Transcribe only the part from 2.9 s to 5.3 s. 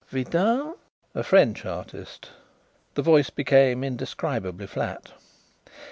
The voice became indescribably flat.